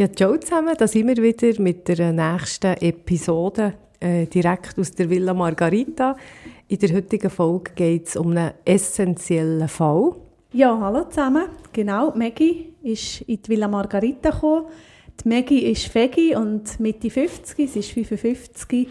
[0.00, 5.10] Ja, ciao zusammen, da sind wir wieder mit der nächsten Episode äh, direkt aus der
[5.10, 6.16] Villa Margarita.
[6.68, 10.12] In der heutigen Folge geht es um einen essentiellen Fall.
[10.54, 11.50] Ja, hallo zusammen.
[11.74, 14.68] Genau, Maggie ist in die Villa Margarita gekommen.
[15.22, 18.88] Die Maggie ist Fegi und Mitte 50, sie ist 55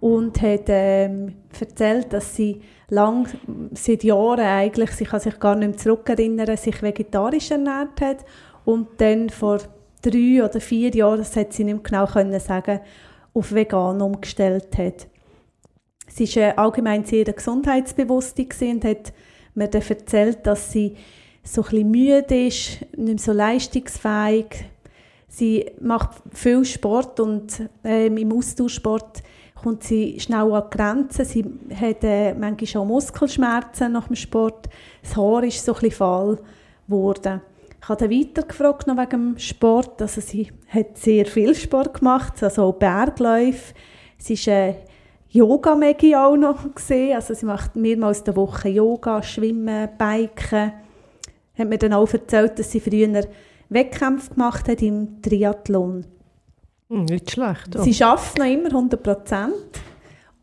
[0.00, 3.28] und hat ähm, erzählt, dass sie lang,
[3.74, 8.24] seit Jahren eigentlich, sie kann sich gar nicht mehr zurückerinnern, sich vegetarisch ernährt hat
[8.64, 9.60] und dann vor
[10.00, 12.80] drei oder vier Jahren, das hat sie nicht genau können sagen,
[13.34, 15.06] auf vegan umgestellt hat.
[16.08, 19.12] Sie war äh, allgemein sehr gesundheitsbewusst und hat
[19.54, 20.96] mir dann erzählt, dass sie
[21.42, 24.64] so ein bisschen müde ist, nicht mehr so leistungsfähig.
[25.28, 29.22] Sie macht viel Sport und ähm, im Austauschsport
[29.54, 31.24] kommt sie schnell an Grenzen.
[31.24, 34.68] Sie hat äh, manchmal auch Muskelschmerzen nach dem Sport.
[35.02, 36.38] Das Haar ist so ein bisschen fahl
[36.86, 37.40] geworden.
[37.80, 40.02] Ich habe dann weiter gefragt noch wegen dem Sport.
[40.02, 43.74] Also sie hat sehr viel Sport gemacht, also auch Bergläufe.
[44.18, 44.74] Sie ist äh,
[45.30, 47.14] Yoga-Maggie auch noch gesehen.
[47.14, 50.72] Also sie macht mehrmals in der Woche Yoga, Schwimmen, Biken.
[51.56, 53.24] Hat mir dann auch erzählt, dass sie früher
[53.68, 56.06] Wettkämpfe gemacht hat im Triathlon.
[56.88, 57.76] Hm, nicht schlecht.
[57.78, 59.54] Sie schafft noch immer 100 Prozent.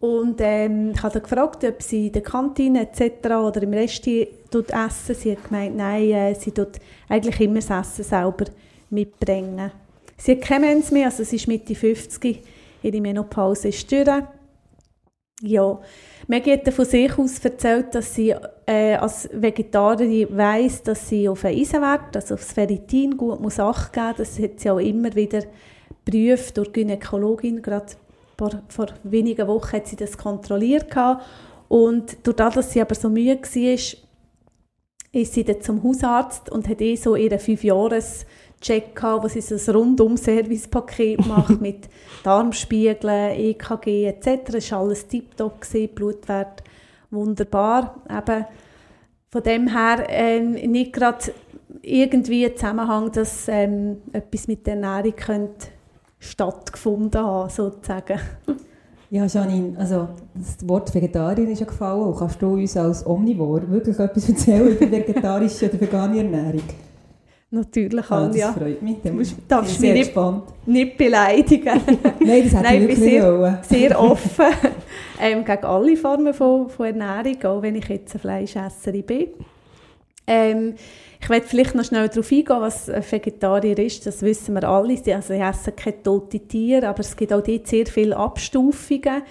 [0.06, 3.25] Und ähm, ich habe gefragt, ob sie in der Kantine etc.
[3.25, 5.16] oder im Resti tut essen.
[5.16, 6.73] Sie hat gemeint, nein, äh, sie tut
[7.09, 8.45] eigentlich immer das Essen selber
[8.92, 9.72] mitbringen.
[10.17, 12.39] Sie hat keine Mens mehr, also sie ist Mitte 50,
[12.83, 14.23] ihre Menopause ist durch.
[15.42, 15.80] Ja,
[16.28, 18.36] Maggie hat von sich aus erzählt, dass sie
[18.67, 23.60] äh, als Vegetarierin weiss, dass sie auf den Eisenwert, also auf das Ferritin gut muss
[23.60, 24.14] Acht geben.
[24.17, 25.42] Das hat sie auch immer wieder
[26.05, 27.61] geprüft durch Gynäkologin.
[27.61, 27.88] Gerade
[28.37, 30.89] vor, vor wenigen Wochen hat sie das kontrolliert.
[30.89, 31.25] Gehabt.
[31.67, 33.73] Und dadurch, dass sie aber so müde war,
[35.11, 38.25] ist sie dann zum Hausarzt und hat eh so ihren Fünfjahres-
[38.61, 41.89] Check gehabt, wo sie so ein Rundum-Service-Paket macht mit
[42.23, 44.55] Darmspiegeln, EKG etc.
[44.55, 45.59] Es war alles tiptop,
[45.93, 46.63] Blutwert
[47.11, 48.02] wunderbar.
[48.09, 48.45] Eben
[49.29, 51.33] von dem her äh, nicht gerade
[51.81, 55.67] irgendwie ein Zusammenhang, dass ähm, etwas mit der Ernährung könnte
[56.25, 58.19] stattgefunden haben, sozusagen.
[59.09, 62.13] Ja, Janine, also das Wort Vegetarier ist ja gefallen.
[62.17, 66.64] Kannst du uns als Omnivor wirklich etwas erzählen über vegetarische oder vegane Ernährung?
[67.52, 68.47] Natürlich, Ah, Anja.
[68.47, 68.97] das freut mich.
[69.03, 70.67] Dann Du bin darfst ich mich nicht-.
[70.67, 71.65] Nicht beleidigen.
[72.19, 73.58] Nein, das hätte Nein, ich wirklich sehr- wollen.
[73.61, 74.45] sehr offen
[75.21, 79.27] ähm, gegen alle Formen von, von Ernährung, auch wenn ich jetzt eine Fleischesserin bin.
[80.27, 80.73] Ähm,
[81.21, 84.05] ich werde vielleicht noch schnell darauf eingehen, was ein Vegetarier ist.
[84.05, 84.98] Das wissen wir alle.
[84.98, 89.23] Sie, also, sie essen keine toten Tiere, aber es gibt auch dort sehr viele Abstufungen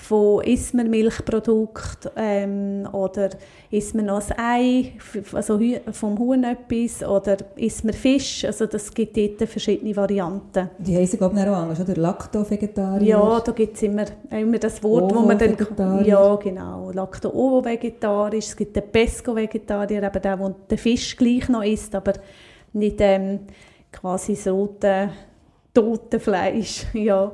[0.00, 3.30] von isst man Milchprodukt ähm, oder
[3.70, 4.92] isst man noch ein Ei,
[5.32, 5.60] also
[5.92, 8.44] vom Huhn etwas oder isst man Fisch.
[8.44, 10.70] Also das gibt dort verschiedene Varianten.
[10.78, 11.94] Die heißen, glaube ich, auch anders, oder?
[11.94, 13.06] Lacto-Vegetarier.
[13.06, 16.04] Ja, da gibt es immer, immer das Wort, wo man dann...
[16.04, 16.90] Ja, genau.
[16.92, 18.46] Lacto-Ovo-Vegetarisch.
[18.46, 22.14] Es gibt den Pesco-Vegetarier, eben der, der den Fisch gleich noch isst, aber
[22.72, 23.40] nicht ähm,
[23.92, 25.10] quasi das rote,
[25.74, 26.86] tote Fleisch.
[26.94, 27.32] Ja.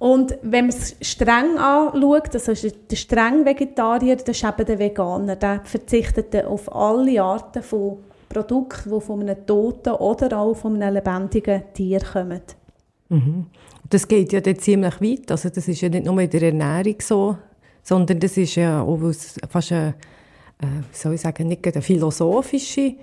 [0.00, 5.36] Und wenn man es streng anschaut, also der streng Vegetarier, das ist eben der Veganer,
[5.36, 10.94] der verzichtet auf alle Arten von Produkten, die von einem toten oder auch von einem
[10.94, 12.40] lebendigen Tier kommen.
[13.90, 15.30] Das geht ja dann ziemlich weit.
[15.30, 17.36] Also das ist ja nicht nur in der Ernährung so,
[17.82, 18.98] sondern das ist ja auch
[19.50, 19.94] fast eine,
[20.62, 22.94] äh, soll ich sagen, nicht eine philosophische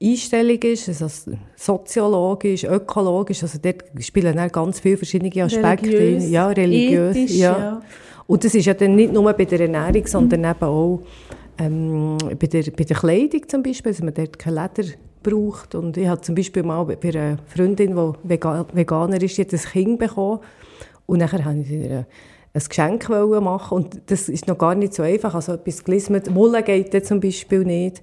[0.00, 6.30] Einstellung ist, also soziologisch, ökologisch, also dort spielen dann ganz viele verschiedene Aspekte Religiös, rein.
[6.30, 7.16] Ja, religiös.
[7.16, 7.58] ethisch, ja.
[7.58, 7.82] ja.
[8.26, 11.00] Und das ist ja dann nicht nur bei der Ernährung, sondern eben auch
[11.58, 14.88] ähm, bei, der, bei der Kleidung zum Beispiel, dass man dort kein Leder
[15.22, 15.74] braucht.
[15.74, 19.52] Und ich habe zum Beispiel mal bei einer Freundin, die Vega Veganer ist, die hat
[19.52, 20.40] ein Kind bekommen.
[21.06, 22.06] Und nachher habe ich ihr
[22.54, 25.34] ein Geschenk machen und das ist noch gar nicht so einfach.
[25.34, 28.02] Also etwas gelismet, Wolle geht zum Beispiel nicht.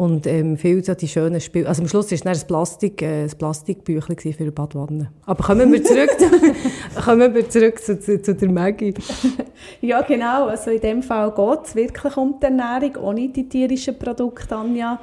[0.00, 1.68] Und ähm, viel so die schönen Spiele.
[1.68, 5.10] Also am Schluss war es ein, Plastik, äh, ein Plastikbüchlein für eine Badwanne.
[5.26, 8.94] Aber kommen wir zurück, zu, kommen wir zurück zu, zu, zu der Maggie.
[9.82, 10.46] Ja, genau.
[10.46, 14.98] Also in dem Fall geht es wirklich um die Ernährung, ohne die tierischen Produkte, Anja.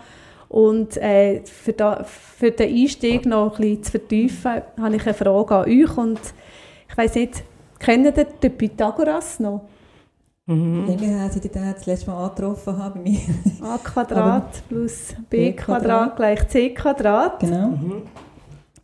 [0.49, 4.51] Und äh, für, da, für den Einstieg noch ein bisschen zu vertiefen,
[4.81, 5.95] habe ich eine Frage an euch.
[5.95, 6.19] Und
[6.89, 7.43] ich weiss nicht,
[7.79, 9.61] Kennen ihr den Pythagoras noch?
[10.47, 10.87] Mhm.
[10.87, 13.19] Länger her, seit ich den das letzte Mal angetroffen habe bei mir.
[13.61, 17.41] a Quadrat plus b Quadrat gleich c Quadrat.
[17.41, 17.67] Genau.
[17.67, 18.03] Mhm.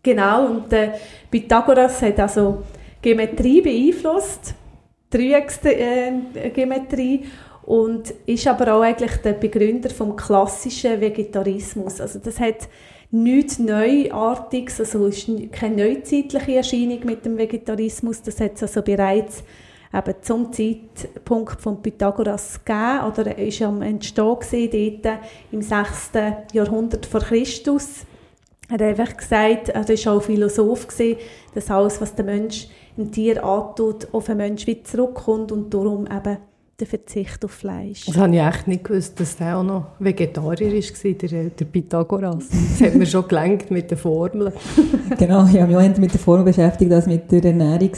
[0.04, 0.95] Genau, und der
[1.31, 2.63] Pythagoras hat also
[3.01, 4.54] Geometrie beeinflusst,
[5.10, 7.21] Dreiecksgeometrie äh,
[7.65, 12.01] und ist aber auch eigentlich der Begründer vom klassischen Vegetarismus.
[12.01, 12.68] Also das hat
[13.12, 19.45] nichts Neuartiges, also ist keine neuzeitliche Erscheinung mit dem Vegetarismus, das hat es also bereits
[19.94, 25.19] eben zum Zeitpunkt von Pythagoras gegeben, oder er ist am Entstehen gewesen, dort
[25.51, 26.12] im 6.
[26.54, 28.06] Jahrhundert vor Christus.
[28.69, 31.18] Er hat einfach gesagt, er war auch Philosoph, gewesen,
[31.54, 32.68] dass alles, was der Mensch
[32.98, 36.38] ein Tier antut, auf den Mensch wieder zurückkommt und darum eben
[36.80, 38.06] der Verzicht auf Fleisch.
[38.06, 42.46] Das habe ich echt nicht gewusst, dass der auch noch Vegetarier war, der, der Pythagoras.
[42.50, 44.51] Das hat mir schon gelenkt mit den Formeln.
[45.18, 47.92] genau, ich habe mich auch mit der Formel beschäftigt als mit der Ernährung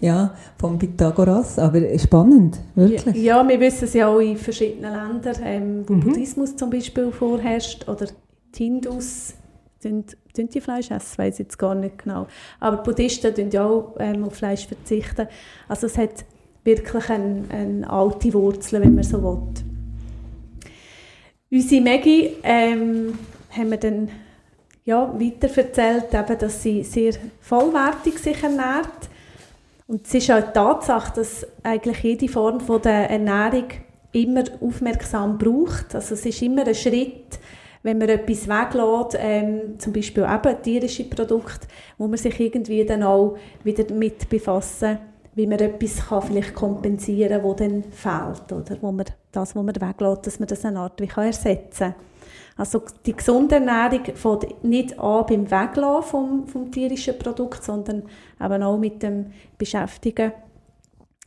[0.00, 1.58] ja, vom Pythagoras.
[1.58, 3.16] Aber spannend, wirklich.
[3.16, 6.00] Ja, ja wir wissen es ja auch in verschiedenen Ländern, ähm, wo mhm.
[6.00, 8.06] Buddhismus zum Beispiel vorherrscht oder
[8.54, 9.34] die Hindus
[9.78, 12.26] sind, sind die Fleisch essen, weiß ich jetzt gar nicht genau.
[12.60, 15.28] Aber Buddhisten tun ja auch ähm, auf Fleisch verzichten.
[15.68, 16.24] Also es hat
[16.64, 19.38] wirklich eine, eine alte Wurzel, wenn man so will.
[21.50, 23.16] Unsere Maggie ähm,
[23.50, 24.08] haben wir dann
[24.84, 29.08] ja, weiter erzählt, eben, dass sie sehr vollwertig sich ernährt.
[29.88, 33.66] Und es ist auch die Tatsache, dass eigentlich jede Form von der Ernährung
[34.12, 35.94] immer aufmerksam braucht.
[35.94, 37.38] Also es ist immer ein Schritt,
[37.82, 41.68] wenn man etwas weglässt, ähm, zum Beispiel eben tierische Produkte,
[41.98, 44.98] wo man sich irgendwie dann auch wieder damit befassen
[45.36, 48.52] wie man etwas kann vielleicht kompensieren kann, das dann fehlt.
[48.52, 51.92] Oder wo man das, was man weglässt, dass man das eine Art wie kann ersetzen
[51.92, 51.94] kann.
[52.56, 58.04] Also die gesunde Ernährung fängt nicht an beim Weglassen vom, vom tierischen Produkt, sondern
[58.42, 59.26] eben auch mit dem
[59.58, 60.32] Beschäftigen,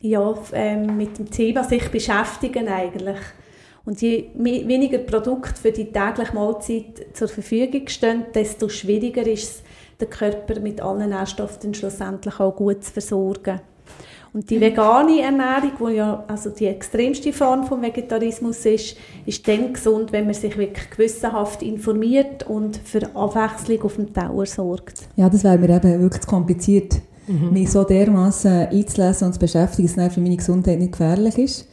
[0.00, 3.18] ja, ähm, mit dem Thema sich beschäftigen eigentlich.
[3.84, 9.62] Und je weniger Produkte für die tägliche Mahlzeit zur Verfügung stehen, desto schwieriger ist es,
[10.00, 13.60] den Körper mit allen Nährstoffen schlussendlich auch gut zu versorgen.
[14.32, 18.96] Und die vegane Ernährung, die ja also die extremste Form vom Vegetarismus ist,
[19.26, 24.46] ist dann gesund, wenn man sich wirklich gewissenhaft informiert und für Abwechslung auf dem Tower
[24.46, 25.08] sorgt.
[25.16, 26.94] Ja, das wäre mir eben wirklich kompliziert,
[27.26, 27.52] mhm.
[27.52, 31.66] mich so dermaßen einzulesen und zu beschäftigen, dass es für meine Gesundheit nicht gefährlich ist.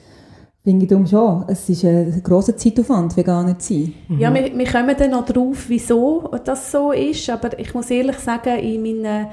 [0.63, 1.45] Finde ich darum schon.
[1.47, 3.93] Es ist ein grosser Zeitaufwand, vegan zu sein.
[4.07, 4.19] Mhm.
[4.19, 8.17] Ja, wir, wir kommen dann noch drauf, wieso das so ist, aber ich muss ehrlich
[8.17, 9.27] sagen, in meinen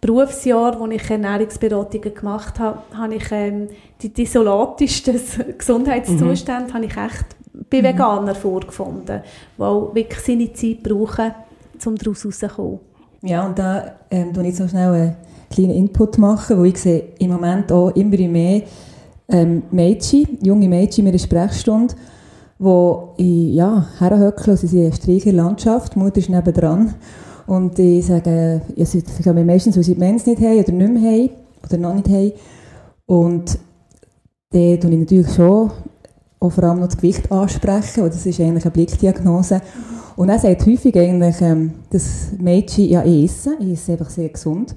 [0.00, 3.68] Berufsjahr, wo ich Ernährungsberatungen gemacht habe, habe ich ähm,
[4.00, 5.20] die desolatischsten
[5.58, 6.74] Gesundheitszustände mhm.
[6.74, 7.26] habe ich echt
[7.70, 8.40] bei Veganern mhm.
[8.40, 9.22] vorgefunden,
[9.56, 11.32] die auch wirklich seine Zeit brauchen,
[11.84, 12.80] um daraus rauszukommen.
[13.22, 15.16] Ja, und da ähm, ich jetzt noch schnell einen
[15.50, 18.62] kleinen Input machen, wo ich sehe im Moment auch immer mehr
[19.28, 21.94] ähm, Mädchen, junge Mädchen in einer Sprechstunde,
[22.60, 26.94] die ja, herhöckeln, sie sind eine streiche Landschaft, die Mutter ist nebendran
[27.48, 30.92] und ich sage, ja, sie gehen meistens, weil sie die Mens nicht haben oder nicht
[30.92, 31.30] mehr haben
[31.64, 32.32] oder noch nicht haben.
[33.06, 33.58] Und
[34.50, 35.70] dann tue ich natürlich schon
[36.40, 39.60] auch vor allem noch das Gewicht ansprechen, und das ist eigentlich eine Blickdiagnose.
[40.16, 44.28] Und er sagt häufig eigentlich, ähm, das Mädchen, ja, ich esse, ich esse einfach sehr
[44.28, 44.76] gesund.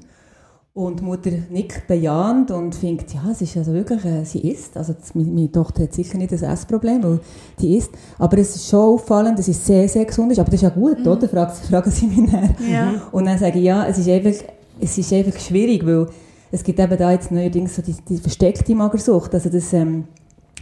[0.74, 4.78] Und die Mutter nickt bejahend und findet, ja, es ist also wirklich, äh, sie isst.
[4.78, 7.20] Also meine, meine, Tochter hat sicher nicht das Essproblem, weil
[7.60, 7.92] die isst.
[8.18, 10.40] Aber es ist schon auffallend, dass sie sehr, sehr gesund ist.
[10.40, 11.08] Aber das ist ja gut, mhm.
[11.08, 11.28] oder?
[11.28, 12.56] Fragen, fragen sie mich dann.
[12.72, 13.02] Ja.
[13.12, 14.46] Und dann sage ich, ja, es ist einfach,
[14.80, 16.08] es ist einfach schwierig, weil
[16.52, 19.34] es gibt eben da jetzt neuerdings so die, die versteckte Magersucht.
[19.34, 20.06] Also das, ähm,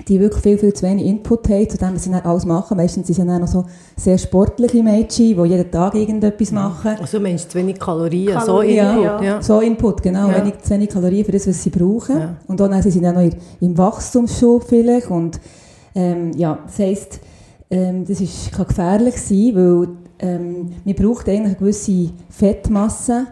[0.07, 2.77] die wirklich viel, viel zu wenig Input haben, zu dem, was sie dann alles machen.
[2.77, 3.65] Meistens sind sie dann auch noch so
[3.95, 6.95] sehr sportliche Mädchen, die jeden Tag irgendetwas machen.
[6.99, 9.03] Also meinst du zu wenig Kalorien, Kalorien so Input?
[9.03, 9.41] Ja, ja.
[9.41, 10.29] so Input, genau.
[10.29, 10.37] Ja.
[10.37, 12.19] Wenig, zu wenig Kalorien für das, was sie brauchen.
[12.19, 12.35] Ja.
[12.47, 15.09] Und dann sind sie dann noch im Wachstumsschub vielleicht.
[15.09, 15.39] Und
[15.95, 17.19] ähm, ja, das heisst,
[17.69, 19.89] ähm, das ist, kann gefährlich sein, weil
[20.19, 23.27] ähm, man braucht eigentlich eine gewisse Fettmasse,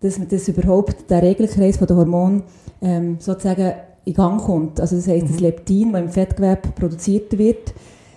[0.00, 2.42] dass man das überhaupt, den Regelkreis der Hormone
[2.82, 3.72] ähm, sozusagen
[4.04, 4.80] in Gang kommt.
[4.80, 5.32] Also das heisst, mhm.
[5.32, 7.74] das Leptin, das im Fettgewebe produziert wird,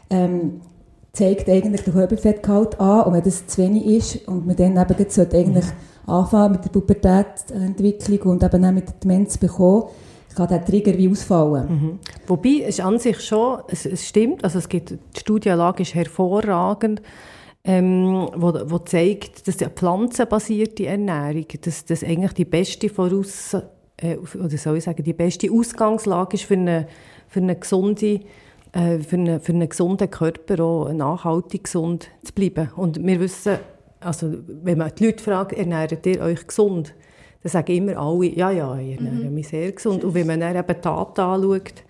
[0.09, 0.61] ähm,
[1.13, 5.09] zeigt eigentlich den Körperfettgehalt an und wenn das zu wenig ist und man dann eben
[5.09, 6.13] sollte eigentlich mhm.
[6.13, 9.85] anfangen mit der Pubertätsentwicklung und eben auch mit der Demenz bekommen,
[10.35, 11.69] kann der Trigger wie ausfallen.
[11.69, 11.99] Mhm.
[12.27, 15.95] Wobei, es ist an sich schon, es, es, stimmt, also es gibt, die Studienlage ist
[15.95, 17.01] hervorragend,
[17.63, 24.57] ähm, wo, wo zeigt, dass eine pflanzenbasierte Ernährung, dass das eigentlich die beste Voraussetzung oder
[24.57, 26.87] soll ich sagen, die beste Ausgangslage ist für eine,
[27.27, 28.21] für eine gesunde
[28.73, 32.69] äh, für, eine, für einen gesunden Körper auch nachhaltig gesund zu bleiben.
[32.75, 33.57] Und wir wissen,
[33.99, 36.93] also wenn man die Leute fragt, ernährt ihr euch gesund,
[37.43, 39.33] dann sagen immer alle, ja, ja, ich ernähre mhm.
[39.33, 40.03] mich sehr gesund.
[40.03, 41.83] Und wenn man dann eben Taten anschaut,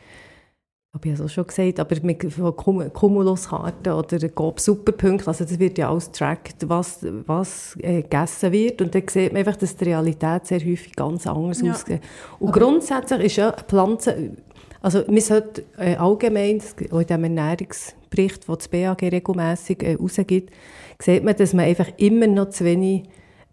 [0.97, 5.77] habe ich ja so schon gesagt, aber mit Cumuluskarten oder GOB Superpunkte, also das wird
[5.77, 9.85] ja alles tracked, was, was äh, gegessen wird und dann sieht man einfach, dass die
[9.85, 11.71] Realität sehr häufig ganz anders ja.
[11.71, 12.01] aussieht.
[12.39, 14.37] Und aber grundsätzlich ist ja Pflanzen,
[14.81, 16.61] also wir sollten äh, allgemein,
[16.91, 20.51] auch in dem Ernährungsbericht, den das BAG regelmässig äh, rausgibt,
[20.99, 23.03] sieht man, dass man einfach immer noch zu wenig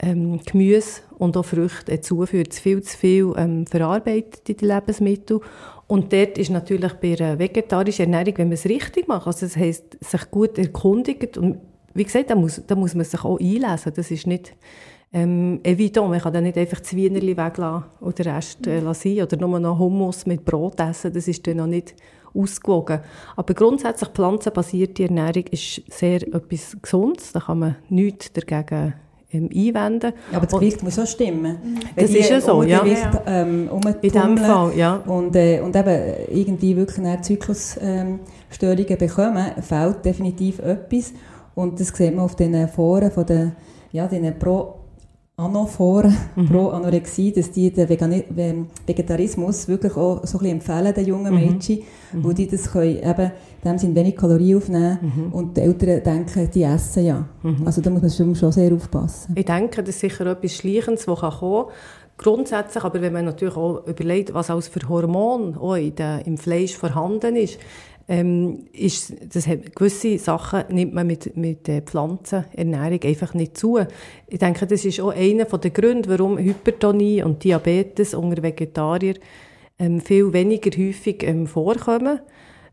[0.01, 2.55] ähm, Gemüse und auch Früchte zuführt.
[2.55, 5.41] Viel zu viel ähm, verarbeitete Lebensmittel.
[5.87, 9.57] Und dort ist natürlich bei einer vegetarischen Ernährung, wenn man es richtig macht, also das
[9.57, 11.59] heisst, sich gut erkundigt und
[11.95, 13.93] wie gesagt, da muss, da muss man sich auch einlesen.
[13.95, 14.53] Das ist nicht
[15.13, 16.11] ähm, evident.
[16.11, 19.61] Man kann dann nicht einfach das Wienerli weglassen oder den Rest äh, lassen oder nur
[19.61, 21.13] noch Hummus mit Brot essen.
[21.13, 21.95] Das ist dann noch nicht
[22.35, 23.01] ausgewogen.
[23.37, 27.33] Aber grundsätzlich pflanzenbasierte Ernährung ist sehr etwas Gesundes.
[27.33, 28.95] Da kann man nichts dagegen
[29.35, 30.13] ähm, einwenden.
[30.31, 31.79] Ja, aber das Gewicht muss auch stimmen.
[31.97, 32.85] Das ist ja so, ja.
[33.27, 33.69] Ähm,
[34.01, 34.95] In dem Fall, ja.
[35.07, 38.21] Und, äh, und eben irgendwie wirklich eine Zyklusstörungen
[38.89, 41.13] ähm, bekommen, fehlt definitiv etwas.
[41.55, 43.53] Und das sieht man auf den Foren von den,
[43.93, 44.84] ja, den Pro
[45.37, 46.47] Anophoren mhm.
[46.47, 51.41] pro Anorexie, dass die den Vegetarismus wirklich auch so ein bisschen empfehlen, den jungen mhm.
[51.41, 51.81] Mädchen,
[52.13, 52.25] mhm.
[52.25, 53.33] wo die das können, eben,
[53.65, 55.33] dem sind wenig Kalorien aufnehmen mhm.
[55.33, 57.29] und die Eltern denken, die essen ja.
[57.43, 57.63] Mhm.
[57.65, 59.35] Also da muss man schon sehr aufpassen.
[59.37, 61.75] Ich denke, das ist sicher etwas Schleichendes, das kommen kann.
[62.17, 66.39] Grundsätzlich, aber wenn man natürlich auch überlegt, was alles für Hormone auch in der, im
[66.39, 67.59] Fleisch vorhanden ist,
[68.07, 73.79] ähm, ist, das hat, gewisse Sachen nimmt man mit, mit äh, Pflanzenernährung einfach nicht zu.
[74.27, 79.19] Ich denke, das ist auch einer der Gründe, warum Hypertonie und Diabetes unter Vegetariern
[79.79, 82.21] ähm, viel weniger häufig ähm, vorkommen.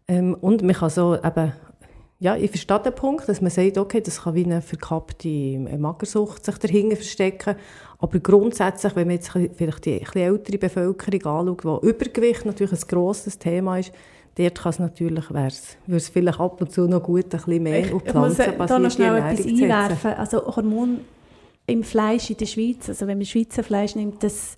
[0.08, 1.54] Ähm, und man kann so eben,
[2.20, 5.78] ja, ich verstehe den Punkt, dass man sagt, okay, das kann wie eine verkappte äh,
[5.78, 7.56] Magersucht sich dahinter verstecken.
[8.00, 13.40] Aber grundsätzlich, wenn man jetzt vielleicht die ältere Bevölkerung anschaut, wo Übergewicht natürlich ein grosses
[13.40, 13.94] Thema ist,
[14.36, 17.86] Dort kann es natürlich, wäre es vielleicht ab und zu noch gut, ein bisschen mehr
[17.86, 20.14] ich, auf Pflanzen Ich muss da noch schnell etwas einwerfen.
[20.14, 21.02] Also Hormon
[21.68, 24.56] im Fleisch in der Schweiz, also wenn man Schweizer Fleisch nimmt, das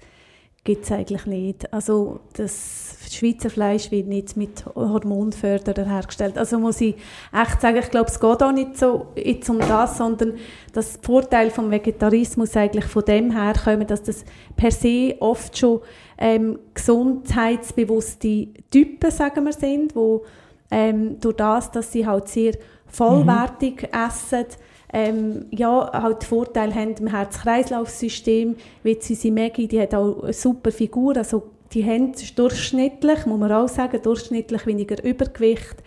[0.64, 1.74] gibt es eigentlich nicht.
[1.74, 6.38] Also das Schweizer Fleisch wird nicht mit Hormonförderer hergestellt.
[6.38, 6.96] Also muss ich
[7.34, 10.36] echt sagen, ich glaube, es geht auch nicht so jetzt um das, sondern
[10.72, 14.24] das Vorteil vom Vegetarismus eigentlich von dem her kommen, dass das
[14.56, 15.82] per se oft schon
[16.18, 20.24] ähm, gesundheitsbewusste Typen, sagen wir, sind, wo
[20.72, 22.54] ähm, durch das, dass sie halt sehr
[22.88, 24.00] vollwertig mhm.
[24.08, 24.46] essen,
[24.94, 30.72] ähm, ja, halt Vorteil haben im Herz-Kreislauf-System, wie sie Maggie, die hat auch eine super
[30.72, 35.78] Figur, also die haben durchschnittlich, muss man auch sagen, durchschnittlich weniger Übergewicht.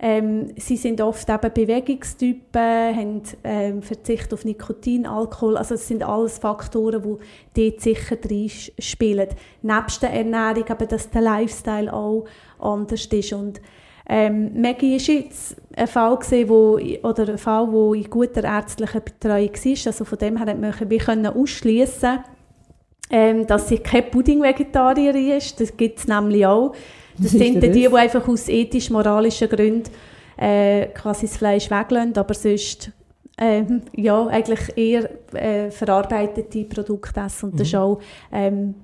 [0.00, 6.02] Ähm, sie sind oft eben Bewegungstypen, haben ähm, Verzicht auf Nikotin, Alkohol, also es sind
[6.04, 7.18] alles Faktoren,
[7.54, 9.28] die dort sicher drin spielen.
[9.60, 12.26] Nebst der Ernährung, aber dass der Lifestyle auch
[12.60, 13.60] anders ist und
[14.08, 19.00] ähm, Maggie ist jetzt ein Fall gewesen, wo, oder ein Fall, wo in guter ärztlicher
[19.00, 19.86] Betreuung war.
[19.86, 20.56] Also von dem her
[21.04, 22.18] konnten wir ausschließen,
[23.10, 25.60] ähm, dass sie keine Pudding-Vegetarierin ist.
[25.60, 26.74] Das gibt es nämlich auch.
[27.20, 29.90] Das sind die, die einfach aus ethisch-moralischen Gründen
[30.36, 32.92] äh, quasi das Fleisch weglassen, aber sonst
[33.38, 37.50] ähm, ja, eigentlich eher äh, verarbeitete Produkte essen.
[37.50, 37.80] Und das ist mhm.
[37.80, 38.00] auch
[38.32, 38.74] ähm,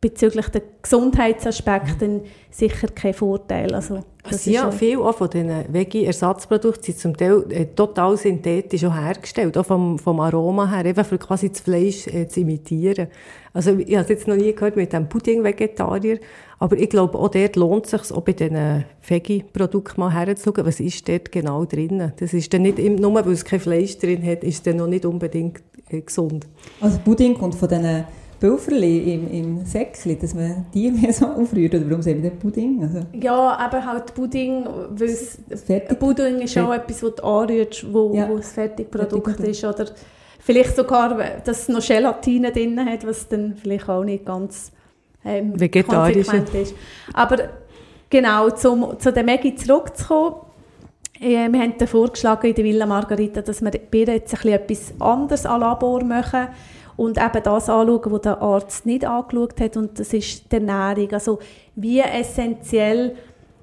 [0.00, 2.20] bezüglich der Gesundheitsaspekte mhm.
[2.50, 3.74] sicher kein Vorteil.
[3.74, 8.84] Also, das also ja, viel auch von diesen Veggie-Ersatzprodukten sind zum Teil äh, total synthetisch
[8.84, 13.08] auch hergestellt, auch vom, vom Aroma her, einfach für quasi das Fleisch äh, zu imitieren.
[13.56, 16.18] Also ich habe es jetzt noch nie gehört mit dem Pudding-Vegetarier,
[16.58, 20.78] aber ich glaube, auch dort lohnt es sich, auch bei diesen Veggie-Produkten mal herzuschauen, was
[20.78, 22.12] ist dort genau drin.
[22.18, 24.86] Das ist dann nicht, nur weil es kein Fleisch drin hat, ist es dann noch
[24.86, 26.46] nicht unbedingt äh, gesund.
[26.82, 28.04] Also Pudding kommt von diesen
[28.40, 31.76] Pulverli im, im Säckchen, dass man die mehr so aufrührt?
[31.76, 32.82] Oder warum sagen wir nicht Pudding?
[32.82, 33.06] Also.
[33.14, 35.38] Ja, aber halt Pudding, weil es,
[35.98, 38.28] Pudding ist auch etwas, das du anrührst, wo, ja.
[38.28, 39.64] wo das Fertigprodukt Fertig ist.
[39.64, 39.86] Oder
[40.46, 44.70] vielleicht sogar, dass es noch Gelatine drin hat, was dann vielleicht auch nicht ganz
[45.24, 46.74] ähm, konsequent ist.
[47.12, 47.48] Aber
[48.08, 50.36] genau, zum, zu der Maggie zurückzukommen,
[51.20, 55.00] äh, wir haben vorgeschlagen in der Villa Margarita, dass wir bei jetzt ein bisschen etwas
[55.00, 56.46] anderes an Labor machen
[56.96, 61.12] und eben das anschauen, was der Arzt nicht angeschaut hat und das ist die Ernährung.
[61.12, 61.40] Also
[61.74, 63.16] wie essentiell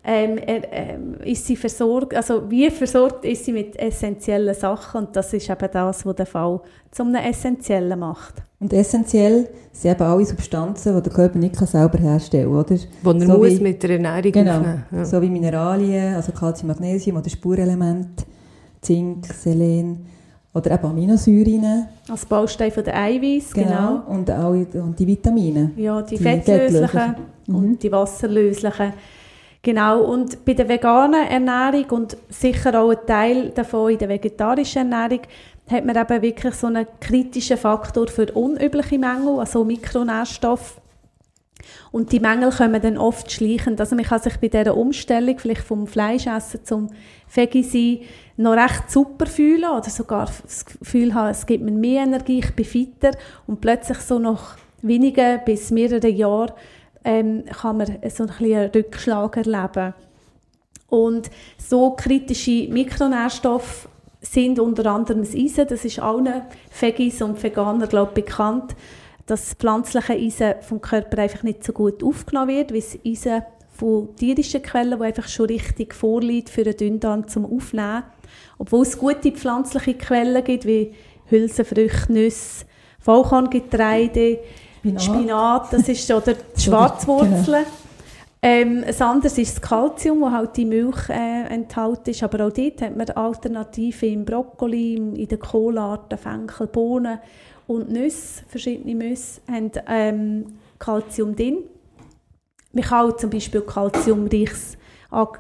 [0.05, 5.33] ähm, ähm, ist sie versorgt, also wie versorgt ist sie mit essentiellen Sachen und das
[5.33, 6.59] ist eben das, was den Fall
[6.91, 8.43] zum einem essentiellen macht.
[8.59, 12.75] Und essentiell sind eben alle Substanzen, die der Körper nicht selber herstellen kann, oder?
[13.01, 15.05] Wo er so muss wie, mit der Ernährung genau, ja.
[15.05, 18.25] so wie Mineralien, also Calcium, Magnesium oder Spurelement,
[18.81, 20.05] Zink, Selen,
[20.53, 21.87] oder eben Aminosäuren.
[22.09, 23.67] Als Baustein von der Eiweiß, genau.
[23.67, 24.03] genau.
[24.07, 25.71] Und auch und die Vitamine.
[25.75, 27.15] Ja, die, die fettlöslichen
[27.47, 27.79] und mhm.
[27.79, 28.93] die wasserlöslichen.
[29.65, 34.91] Genau, und bei der veganen Ernährung und sicher auch ein Teil davon in der vegetarischen
[34.91, 35.21] Ernährung
[35.71, 40.81] hat man eben wirklich so einen kritischen Faktor für unübliche Mängel, also Mikronährstoffe.
[41.93, 43.79] Und die Mängel kommen dann oft schleichend.
[43.79, 46.89] Also man kann sich bei dieser Umstellung vielleicht vom Fleischessen zum
[47.33, 47.99] Veggie sein
[48.35, 52.53] noch recht super fühlen oder sogar das Gefühl haben, es gibt mir mehr Energie, ich
[52.53, 53.11] bin fitter
[53.47, 56.51] und plötzlich so nach wenigen bis mehreren Jahren
[57.03, 59.93] ähm, kann man so ein bisschen Rückschlag erleben.
[60.87, 63.87] Und so kritische Mikronährstoffe
[64.21, 66.43] sind unter anderem das Eisen, das ist allen
[66.79, 68.75] Veggies und Veganern glaube ich, bekannt,
[69.25, 73.43] dass pflanzliche Eisen vom Körper einfach nicht so gut aufgenommen wird, wie das Eisen
[73.73, 78.03] von tierischen Quellen, wo einfach schon richtig vorliegt für den Dünndarm zum Aufnehmen.
[78.57, 80.93] Obwohl es gute pflanzliche Quellen gibt, wie
[81.29, 82.65] Hülsenfrüchte, Nüsse,
[82.99, 84.39] Vollkorngetreide,
[84.83, 85.01] Spinat.
[85.01, 87.45] Spinat, das ist oder die Schwarzwurzeln.
[87.45, 87.83] Genau.
[88.45, 92.23] Ähm, ein anderes ist das Kalzium, das halt die Milch äh, enthalten ist.
[92.23, 97.19] Aber auch dort hat man Alternativen im Brokkoli, in den Kohlarten, Fenkel, Bohnen
[97.67, 100.45] und Nüsse, verschiedene Nüsse, haben ähm,
[100.77, 101.59] Kalzium drin.
[102.73, 104.77] Man kann auch zum Beispiel kalziumreiches,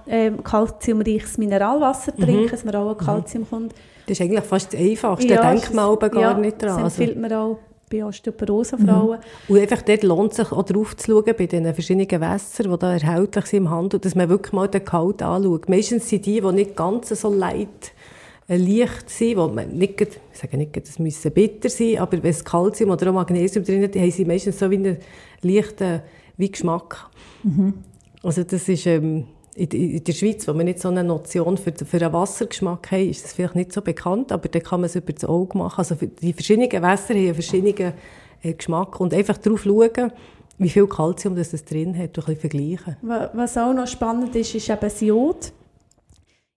[0.05, 2.23] äh, kalziumreiches Mineralwasser mhm.
[2.23, 3.73] trinken, dass man auch an Kalzium kommt.
[4.07, 6.83] Das ist eigentlich fast das Einfachste, ja, da denkt man aber gar ja, nicht dran.
[6.83, 7.59] Das empfiehlt man auch
[7.93, 9.19] bei Osteoporose-Frauen.
[9.19, 9.55] Mhm.
[9.55, 12.93] Und einfach dort lohnt sich auch drauf zu schauen, bei den verschiedenen Gewässern, die da
[12.93, 15.69] erhältlich sind im Handel, dass man wirklich mal den Kalt anschaut.
[15.69, 17.93] Meistens sind die, die nicht ganz so leicht
[18.47, 22.31] äh, leicht sind, wo man nicht, ich sage nicht, das müssen bitter sein, aber wenn
[22.31, 24.97] es Kalzium oder auch Magnesium drin hat, haben sie meistens so wie einen
[25.41, 26.01] leichten
[26.35, 27.09] wie Geschmack.
[27.43, 27.75] Mhm.
[28.21, 31.97] Also das ist ähm, in, der Schweiz, wo wir nicht so eine Notion für, für
[31.97, 35.13] einen Wassergeschmack haben, ist das vielleicht nicht so bekannt, aber da kann man es über
[35.13, 35.77] das Auge machen.
[35.77, 37.93] Also die verschiedenen Gewässer haben einen verschiedenen
[38.41, 40.11] äh, Geschmack und einfach darauf schauen,
[40.57, 42.97] wie viel Kalzium das es drin hat, ein bisschen vergleichen.
[43.01, 45.51] Was auch noch spannend ist, ist eben das Jod.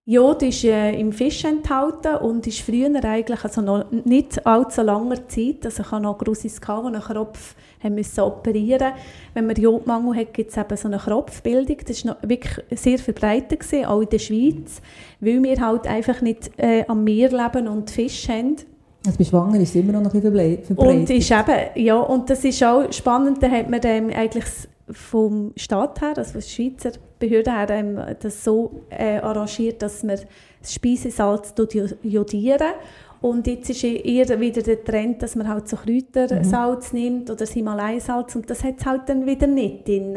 [0.09, 5.27] Jod ist äh, im Fisch enthalten und ist früher eigentlich, also noch nicht allzu langer
[5.27, 8.93] Zeit, also ich habe noch gehabt, die einen Kropf haben müssen operieren
[9.35, 11.79] Wenn man Jodmangel hat, gibt es eben so eine Kropfbildung.
[11.85, 14.81] Das war wirklich sehr verbreitet, gewesen, auch in der Schweiz,
[15.19, 18.59] weil wir halt einfach nicht äh, am Meer leben und Fisch haben.
[19.05, 20.79] Also bei Schwanger ist es immer noch ein bisschen verbreitet.
[20.79, 24.45] Und ist eben, ja, und das ist auch spannend, da hat man ähm, eigentlich
[24.91, 30.03] vom Staat her, also von der Schweizer Behörde her, ähm, das so äh, arrangiert, dass
[30.03, 30.19] man
[30.61, 31.55] das Speisesalz
[32.03, 32.73] jodieren
[33.21, 36.99] und jetzt ist eher wieder der Trend, dass man halt so Kräutersalz mhm.
[36.99, 40.17] nimmt oder das Himalaya-Salz und das hat es halt dann wieder nicht drin.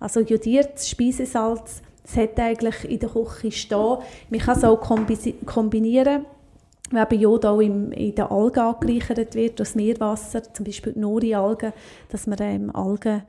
[0.00, 3.98] Also jodiertes Speisesalz, das hat eigentlich in der Küche stehen.
[4.30, 6.24] Man kann es auch kombinieren,
[6.90, 11.00] wenn eben Jod auch im, in den Algen angereichert wird, das Meerwasser, zum Beispiel die
[11.00, 11.72] Nori-Algen,
[12.08, 13.24] dass man ähm, Algen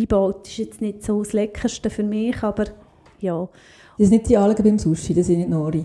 [0.00, 0.42] einbaut.
[0.44, 2.66] Das ist jetzt nicht so das Leckerste für mich, aber
[3.20, 3.48] ja.
[3.96, 5.84] Das sind nicht die Algen beim Sushi, das sind nicht Nori.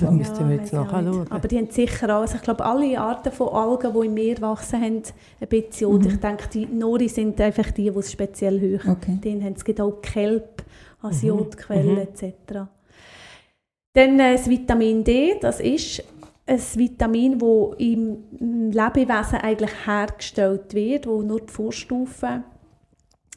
[0.00, 1.30] Da müssten wir jetzt nachher schauen.
[1.30, 4.40] Aber die haben sicher auch, also ich glaube, alle Arten von Algen, die im Meer
[4.40, 5.02] wachsen, haben
[5.40, 6.08] ein bisschen mhm.
[6.08, 9.18] Ich denke, die Nori sind einfach die, die speziell hoch okay.
[9.24, 9.54] haben.
[9.54, 10.64] Es gibt auch Kelp
[11.00, 11.28] als mhm.
[11.28, 11.98] Jodquelle mhm.
[11.98, 12.32] etc.
[13.92, 16.02] Dann äh, das Vitamin D, das ist
[16.46, 18.18] ein Vitamin, das im
[18.70, 22.42] Lebewesen eigentlich hergestellt wird, wo nur die Vorstufen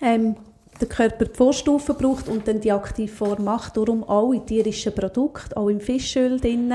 [0.01, 0.35] ähm,
[0.79, 3.77] der Körper die Vorstufen braucht und dann die Aktivform macht.
[3.77, 6.73] Darum auch in tierischen Produkten, auch im Fischöl drin.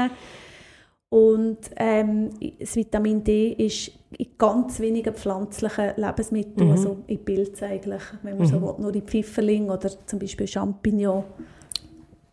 [1.11, 6.73] Und ähm, das Vitamin D ist in ganz wenigen pflanzlichen Lebensmitteln, mhm.
[6.73, 8.51] also in Pilzen eigentlich, wenn man mhm.
[8.51, 11.25] so will, nur in Pfifferling oder zum Beispiel Champignon.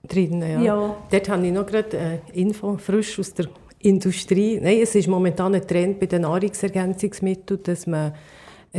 [0.08, 0.62] Drin, ja.
[0.62, 0.98] ja.
[1.10, 3.48] Dort habe ich noch gerade äh, Info, frisch aus der
[3.80, 4.60] Industrie.
[4.62, 8.14] Nein, es ist momentan ein Trend bei den Nahrungsergänzungsmitteln, dass man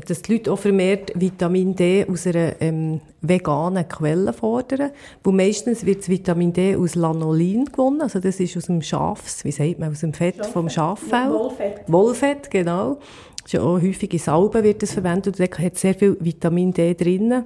[0.04, 4.90] dass die Leute auch vermehrt Vitamin D aus einer ähm, veganen Quelle fordern.
[5.22, 9.44] Wo meistens wird das Vitamin D aus Lanolin gewonnen, also das ist aus dem Schafs,
[9.44, 10.52] wie sagt man, aus dem Fett Schafett.
[10.52, 11.30] vom Schaffell.
[11.30, 11.80] Wollfett.
[11.86, 12.98] Wollfett, genau.
[13.42, 16.16] Das ist ja auch häufig in Salben wird das verwendet und da hat sehr viel
[16.20, 17.44] Vitamin D drin.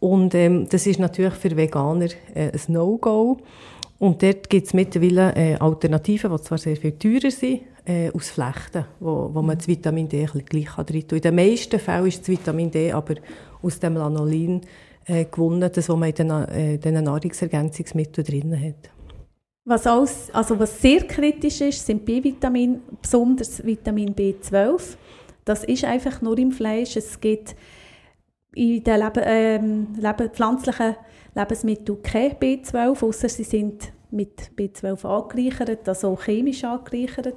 [0.00, 3.38] Und ähm, das ist natürlich für Veganer äh, ein No-Go.
[3.98, 8.30] Und dort gibt es mittlerweile äh, Alternativen, die zwar sehr viel teurer sind, äh, aus
[8.30, 12.28] Flechten, wo, wo man das Vitamin D gleich tun In den meisten Fällen ist das
[12.28, 13.14] Vitamin D aber
[13.62, 14.60] aus dem Lanolin
[15.06, 18.90] äh, gewonnen, das, was man in den, äh, den Nahrungsergänzungsmitteln drin hat.
[19.64, 24.96] Was, alles, also was sehr kritisch ist, sind B-Vitamine, besonders Vitamin B12.
[25.44, 26.96] Das ist einfach nur im Fleisch.
[26.96, 27.56] Es gibt
[28.54, 30.96] in den Leben, ähm, Leben, pflanzlichen
[31.34, 37.36] Lebensmitteln kein B12, außer sie sind mit B12 angereichert, also chemisch angereichert.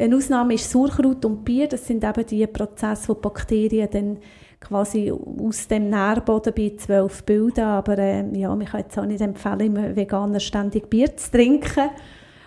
[0.00, 1.68] Eine Ausnahme ist Sauerkraut und Bier.
[1.68, 4.18] Das sind eben die Prozesse, wo Bakterien dann
[4.58, 7.64] quasi aus dem Nährboden B12 bilden.
[7.64, 11.90] Aber äh, ja, ich kann jetzt auch nicht empfehlen, einem Veganer ständig Bier zu trinken.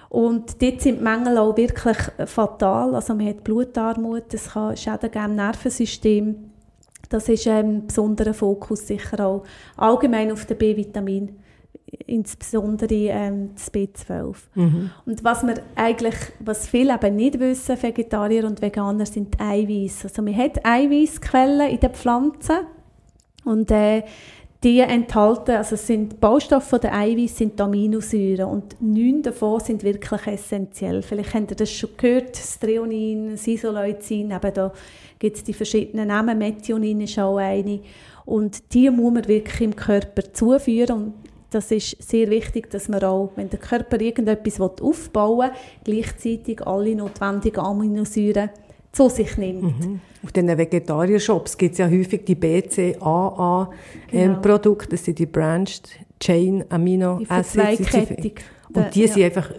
[0.09, 2.95] Und dort sind die Mängel auch wirklich fatal.
[2.95, 6.35] Also man hat Blutarmut, es kann Schäden geben im Nervensystem.
[7.09, 9.43] Das ist ein besonderer Fokus sicher auch
[9.77, 11.37] allgemein auf den B-Vitamin
[12.07, 14.35] insbesondere ähm, das B12.
[14.55, 14.89] Mhm.
[15.05, 20.05] Und was wir eigentlich, was viele eben nicht wissen, Vegetarier und Veganer, sind die Eiweiß.
[20.05, 22.57] Also man hat Eiweißquellen in den Pflanzen
[23.45, 24.03] und äh,
[24.63, 31.01] die enthalten, also sind Baustoffe der Eiweiß sind Aminosäuren und neun davon sind wirklich essentiell.
[31.01, 34.71] Vielleicht habt ihr das schon gehört, Streonin, Isoleucin, eben da
[35.19, 37.81] gibt es die verschiedenen Namen, Methionin ist auch eine.
[38.25, 41.13] Und die muss man wirklich im Körper zuführen und
[41.53, 45.51] das ist sehr wichtig, dass man auch, wenn der Körper irgendetwas aufbauen will,
[45.83, 48.49] gleichzeitig alle notwendigen Aminosäuren
[48.91, 49.63] zu sich nimmt.
[49.63, 49.99] Mhm.
[50.23, 54.91] Auf den Vegetarier-Shops gibt es ja häufig die BCAA-Produkte, genau.
[54.91, 55.89] das sind die Branched
[56.19, 57.91] Chain Amino Acids.
[58.73, 59.07] Und die ja.
[59.07, 59.51] sind einfach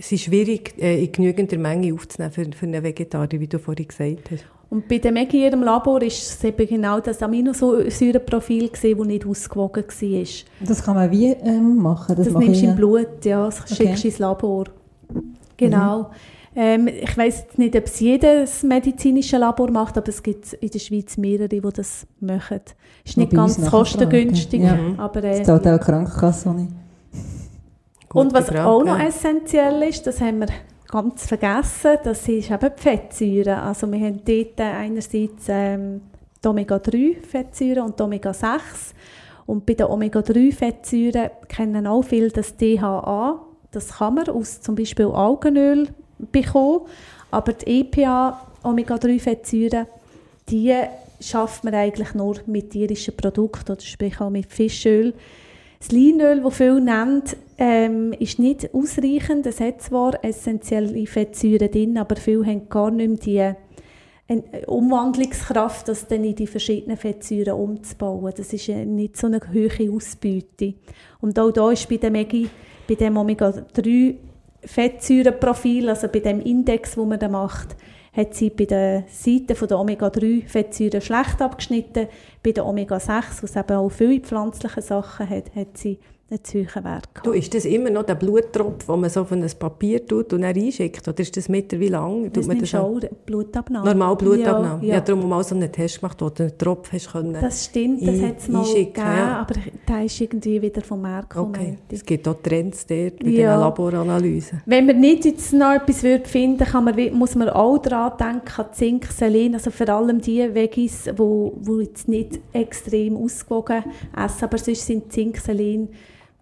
[0.00, 4.30] sind schwierig äh, in genügender Menge aufzunehmen für, für einen Vegetarier, wie du vorhin gesagt
[4.30, 4.44] hast.
[4.70, 9.06] Und bei dem Maggi in ihrem Labor ist es eben genau das Aminosäurenprofil gesehen, das
[9.08, 10.66] nicht ausgewogen war.
[10.66, 12.14] Das kann man wie ähm, machen?
[12.14, 13.74] Das, das nimmst du im Blut, ja, das okay.
[13.74, 14.64] schickst du ins Labor.
[15.56, 15.98] Genau.
[15.98, 16.06] Mhm.
[16.54, 20.78] Ähm, ich weiß nicht, ob es jedes medizinische Labor macht, aber es gibt in der
[20.78, 22.60] Schweiz mehrere, die das machen.
[23.04, 24.78] Ist nicht ganz kostengünstig, ja.
[24.98, 25.24] aber...
[25.24, 26.72] Äh, das zahlt auch eine Krankenkasse nicht.
[28.12, 30.48] Und was auch noch essentiell ist, das haben wir
[30.90, 33.60] ganz vergessen, das ist eben die Fettsäuren.
[33.60, 36.02] Also wir haben dort einerseits ähm,
[36.42, 38.60] die Omega-3-Fettsäuren und die Omega-6.
[39.46, 43.40] Und bei den Omega-3-Fettsäuren kennen auch viele das DHA.
[43.70, 46.86] Das kann man aus zum Beispiel Algenöl bekommen.
[47.30, 49.86] Aber die EPA, Omega-3-Fettsäuren,
[50.48, 50.74] die
[51.20, 55.14] schafft man eigentlich nur mit tierischen Produkten, oder sprich auch mit Fischöl.
[55.80, 57.22] Das Leinöl, das viele nennen,
[57.56, 59.46] ähm, ist nicht ausreichend.
[59.46, 63.56] Es hat zwar essentielle Fettsäuren drin, aber viele haben gar nicht mehr
[64.28, 68.34] die äh, Umwandlungskraft, das dann in die verschiedenen Fettsäuren umzubauen.
[68.36, 70.74] Das ist nicht so eine hohe Ausbeute.
[71.22, 74.16] Und auch da ist bei dem, bei dem Omega-3
[74.62, 77.74] Fettsäurenprofil, also bei dem Index, wo man da macht,
[78.12, 82.08] hat sie bei der Seite der Omega-3-Fettsäuren schlecht abgeschnitten.
[82.42, 85.98] Bei der Omega-6, was eben auch viele pflanzliche Sachen hat, hat sie
[86.30, 87.26] einen hohen Wert gehabt.
[87.26, 90.42] Du, ist das immer noch der Bluttropf, den man so auf ein Papier tut und
[90.42, 91.06] dann einschickt?
[91.08, 92.32] Oder ist das mittlerweile lang?
[92.32, 93.86] Das ist auch Blutabnahme.
[93.86, 94.82] Normal Blutabnahme?
[94.82, 94.94] Ja, ja.
[94.94, 98.06] ja darum mal so einen Test gemacht, wo du einen Tropf hast können Das stimmt,
[98.06, 99.40] das hat es mal gegeben, ja.
[99.40, 99.54] aber
[99.88, 101.36] der ist irgendwie wieder vom Markt.
[101.36, 101.78] Okay.
[101.90, 103.54] Es gibt auch Trends dort bei ja.
[103.54, 104.62] den Laboranalysen.
[104.66, 108.66] Wenn man nicht jetzt noch etwas finden kann man, muss man auch daran denken, an
[108.72, 113.84] Zink, Selen, also vor allem die Veggies, die wo, wo jetzt nicht extrem ausgewogen
[114.16, 115.88] essen, aber sonst sind Zink, Selen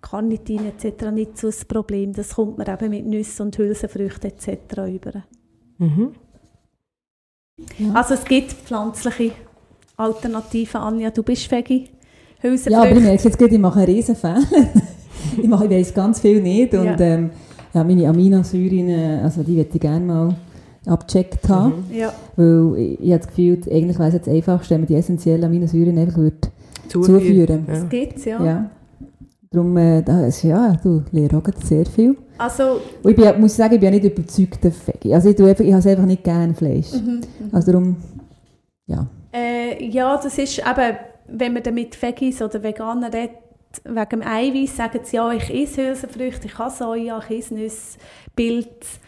[0.00, 1.10] Carnitin etc.
[1.12, 2.12] nicht so ein Problem.
[2.12, 4.78] Das kommt man eben mit Nüssen und Hülsenfrüchten etc.
[4.88, 5.24] über.
[5.78, 6.12] Mhm.
[7.78, 7.92] Ja.
[7.94, 9.32] Also es gibt pflanzliche
[9.96, 10.80] Alternativen.
[10.80, 11.88] Anja, du bist Veggie.
[12.40, 12.70] Hülsenfrüchte.
[12.70, 14.42] Ja, aber ich merke jetzt gerade, ich mache einen riesen Fehler.
[15.42, 17.00] ich, mache, ich weiss ganz viel nicht und ja.
[17.00, 17.30] Ähm,
[17.74, 20.36] ja, meine Aminosäuren, also die würde ich gerne mal
[20.86, 21.84] abgecheckt haben.
[21.90, 21.96] Mhm.
[21.96, 22.12] Ja.
[22.36, 25.44] Weil ich, ich habe das Gefühl, eigentlich wäre es jetzt einfachst, wenn man die essentiellen
[25.44, 26.48] Aminosäuren einfach würde
[26.88, 27.20] zuführen.
[27.20, 27.64] zuführen.
[27.66, 27.74] Ja.
[27.74, 28.44] Das gibt es, ja.
[28.44, 28.70] ja.
[29.50, 32.16] Darum, äh, das, ja, du lernst auch sehr viel.
[32.36, 35.14] Also, und ich bin, muss sagen, ich bin ja nicht überzeugter Veggie.
[35.14, 36.92] Also ich, ich, ich habe einfach nicht gerne Fleisch.
[36.92, 37.96] Mhm, mhm, also darum,
[38.86, 39.06] ja.
[39.32, 40.96] Äh, ja, das ist eben,
[41.28, 43.36] wenn man damit Veggies oder Veganer redet,
[43.84, 47.98] wegen dem Eiweiß sagen sie, ja, ich esse Hülsenfrüchte, ich habe Soja, ich esse Nüsse,
[48.36, 49.00] Pilz.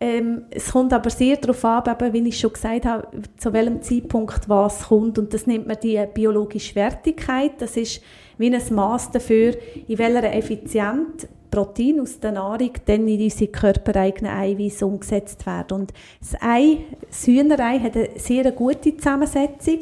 [0.00, 3.82] Ähm, es kommt aber sehr darauf an, eben, wie ich schon gesagt habe, zu welchem
[3.82, 5.18] Zeitpunkt was kommt.
[5.18, 7.52] Und das nennt man die biologische Wertigkeit.
[7.60, 8.00] Das ist
[8.42, 9.54] wie ein Maß dafür,
[9.88, 15.80] in welcher Effizienz Protein aus der Nahrung dann in unsere körpereigenen Eiweiß umgesetzt werden.
[15.80, 19.80] Und das Ei, das Hühnerei hat eine sehr gute Zusammensetzung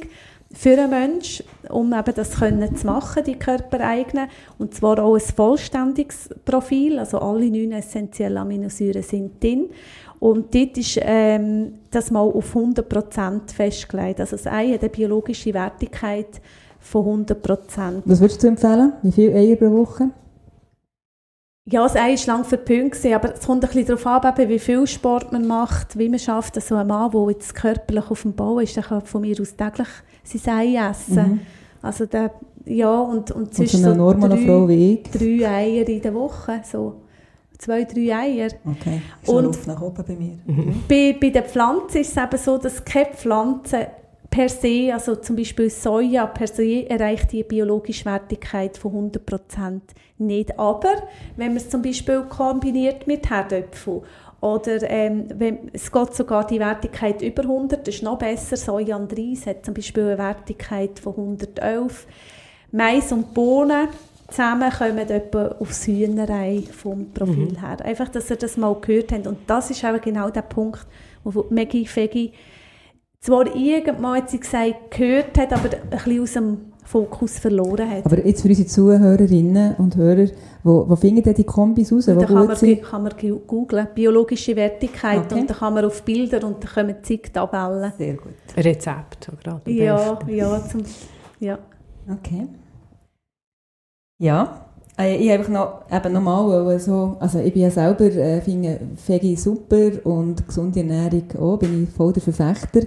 [0.53, 4.29] für einen Menschen, um eben das können zu machen, die körpereigenen.
[4.59, 9.71] Und zwar auch ein vollständiges Profil, also alle neun essentiellen Aminosäuren sind drin.
[10.19, 14.21] Und dort ist ähm, das mal auf 100% festgelegt.
[14.21, 16.41] Also das Ei hat eine biologische Wertigkeit
[16.81, 18.03] von 100 Prozent.
[18.07, 18.93] Was würdest du empfehlen?
[19.03, 20.11] Wie viele Eier pro Woche?
[21.67, 24.87] Ja, das Ei war lang verpünkt, aber es kommt ein bisschen darauf an, wie viel
[24.87, 26.57] Sport man macht, wie man schafft.
[26.57, 29.55] Also ein Mann, der jetzt körperlich auf dem Bau ist, der kann von mir aus
[29.55, 29.89] täglich
[30.25, 31.15] sein Ei essen.
[31.15, 31.41] Mhm.
[31.83, 32.33] Also der,
[32.65, 35.11] ja, und, und, und so eine drei, Frau wie ich.
[35.11, 37.03] drei Eier in der Woche, so
[37.59, 38.49] zwei, drei Eier.
[38.65, 40.39] Okay, schon Und- Luft nach oben bei mir.
[40.89, 43.87] Bei, bei den Pflanzen ist es eben so, dass keine Pflanze
[44.31, 49.81] per se, also zum Beispiel Soja per se, erreicht die biologische Wertigkeit von 100%
[50.19, 50.59] nicht.
[50.59, 50.95] Aber
[51.37, 54.03] wenn man es zum Beispiel kombiniert mit Herdöpfel
[54.41, 58.57] oder ähm, wenn, es geht sogar die Wertigkeit über 100, das ist noch besser.
[58.57, 62.07] Soja und Reis hat zum Beispiel eine Wertigkeit von 111.
[62.73, 63.89] Mais und Bohnen
[64.29, 67.85] zusammen kommen etwa aufs Hühnerei vom Profil her.
[67.85, 69.27] Einfach, dass ihr das mal gehört habt.
[69.27, 70.87] Und das ist eben genau der Punkt,
[71.25, 72.33] wo Maggie Fegi
[73.21, 78.07] zwar irgendwann hat sie gesagt, gehört hat, aber ein bisschen aus dem Fokus verloren hat.
[78.07, 80.29] Aber jetzt für unsere Zuhörerinnen und Hörer,
[80.65, 82.83] wo, wo finden denn die Kombis raus, die da kann man, gut sind?
[82.83, 83.13] kann man
[83.47, 85.41] googlen, biologische Wertigkeit, Okay.
[85.41, 87.93] und da kann man auf Bilder und da kommen zig Tabellen.
[87.97, 88.33] Sehr gut.
[88.57, 90.83] Rezept so gerade Ja, ja, zum,
[91.39, 91.59] ja.
[92.11, 92.49] Okay.
[94.19, 94.67] Ja,
[95.07, 99.91] ich einfach noch, eben nochmal, so, also ich bin ja selber, äh, finde Veggie super
[100.05, 102.81] und gesunde Ernährung auch, bin ich voll der Verfechter.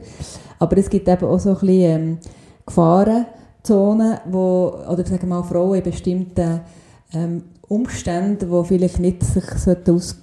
[0.60, 2.18] Aber es gibt eben auch so ein bisschen ähm,
[2.66, 6.62] Gefahrenzonen, wo, oder sagen wir mal Frauen in bestimmten
[7.14, 9.44] ähm, Umständen, wo vielleicht nicht sich
[9.90, 10.20] aus,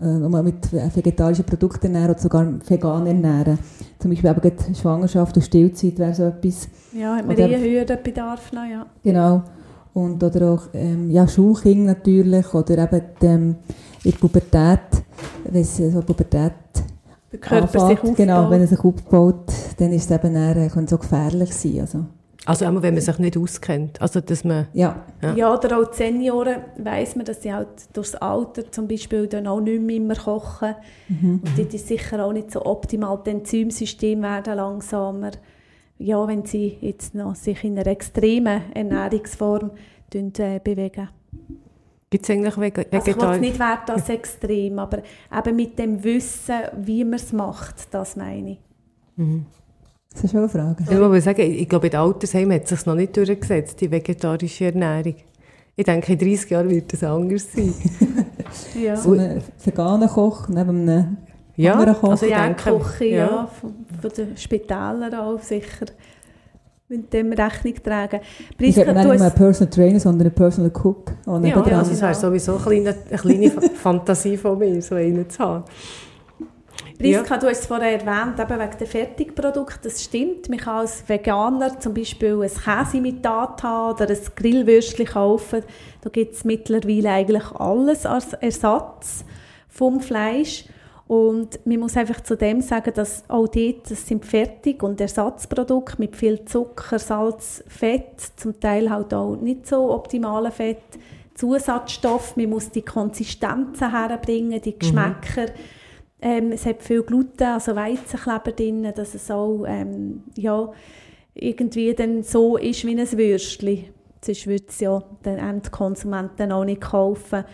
[0.00, 0.04] äh,
[0.42, 3.58] mit vegetarischen Produkten ernähren oder sogar vegan ernähren.
[3.98, 7.98] Zum Beispiel eben Schwangerschaft und Stillzeit wäre so etwas, Ja, hat man Oder- eh höheren
[8.02, 8.84] Bedarf noch, ja.
[9.04, 9.42] Genau.
[9.94, 13.56] Und, oder auch ähm, ja, Schulkinder natürlich, oder eben ähm,
[14.04, 14.80] in der Pubertät,
[15.44, 16.52] wenn es so Pubertät
[17.30, 18.16] Der Körper sich anfängt, aufbaut.
[18.16, 21.80] genau, wenn er sich aufbaut, dann ist es eben eher, äh, kann so gefährlich sein.
[21.80, 22.06] Also,
[22.46, 24.00] Also einmal, wenn man sich nicht auskennt.
[24.00, 24.66] Also, dass man...
[24.72, 25.34] ja, Ja.
[25.34, 25.54] Ja.
[25.54, 29.60] oder auch die Senioren weiss man, dass sie halt durchs Alter zum Beispiel dann auch
[29.60, 30.74] nicht mehr immer kochen.
[31.22, 33.20] Und dort ist sicher auch nicht so optimal.
[33.26, 35.32] Die Enzymsysteme werden langsamer.
[36.04, 39.70] Ja, wenn sie jetzt noch sich in einer extremen Ernährungsform
[40.14, 41.08] äh, bewegen.
[42.10, 43.40] Gibt es eigentlich Vega- Also ich will es Vegetarier?
[43.40, 44.98] nicht wert als extrem, aber
[45.34, 48.58] eben mit dem Wissen, wie man es macht, das meine ich.
[50.12, 50.84] das ist schon eine Frage.
[50.84, 53.90] Ich will sagen, ich glaube, in den Altersheimen hat es sich noch nicht durchgesetzt, die
[53.90, 55.14] vegetarische Ernährung.
[55.74, 57.72] Ich denke, in 30 Jahren wird das anders sein.
[58.78, 58.96] Ja.
[58.96, 61.16] So ein veganer Koch neben einem
[61.56, 65.86] Ja, also ich ja, denke, Küche, ja, von, von den Spitälern auch sicher
[66.88, 68.20] mit dem Rechnung tragen.
[68.58, 71.12] ich hätte Priska, nicht du nur einen Personal Trainer, sondern einen Personal Cook.
[71.26, 75.38] Ja, also es wäre sowieso eine kleine, eine kleine Fantasie von mir, so einen zu
[75.38, 75.64] haben.
[76.98, 80.48] Priska, du hast es vorher erwähnt, eben wegen der Fertigprodukte, das stimmt.
[80.48, 85.62] Man kann als Veganer zum Beispiel ein Käseimitat haben oder ein Grillwürstchen kaufen.
[86.02, 89.24] Da gibt es mittlerweile eigentlich alles als Ersatz
[89.68, 90.66] vom Fleisch.
[91.12, 95.96] Und man muss einfach zu dem sagen, dass auch dort, das sind Fertig- und Ersatzprodukte
[95.98, 100.78] mit viel Zucker, Salz, Fett, zum Teil halt auch nicht so optimale Fett,
[101.34, 105.52] Zusatzstoff, man muss die Konsistenzen herbringen, die Geschmäcker.
[106.22, 110.72] Ähm, es hat viel Gluten, also Weizenkleber drin, dass es auch ähm, ja,
[111.34, 113.84] irgendwie dann so ist wie ein Würstchen.
[114.24, 117.44] Sonst würde es ja den Endkonsumenten auch nicht kaufen.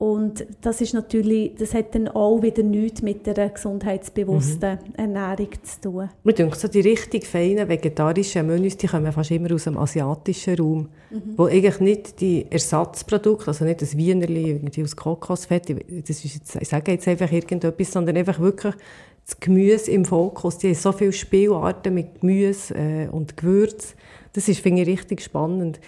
[0.00, 5.80] Und das ist natürlich, das hat dann auch wieder nichts mit einer gesundheitsbewussten Ernährung zu
[5.82, 6.08] tun.
[6.24, 10.58] Mir denke, so die richtig feinen vegetarischen Menüs, die kommen fast immer aus dem asiatischen
[10.58, 10.88] Raum,
[11.36, 16.56] wo eigentlich nicht die Ersatzprodukte, also nicht das Wienerli irgendwie aus Kokosfett, das ist jetzt,
[16.56, 18.74] ich sage jetzt einfach irgendetwas, sondern einfach wirklich
[19.26, 20.56] das Gemüse im Fokus.
[20.56, 23.94] Die haben so viele Spielarten mit Gemüse äh, und Gewürz.
[24.32, 25.78] Das ist, finde ich, richtig spannend.